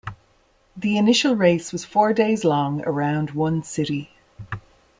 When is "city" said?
3.61-4.09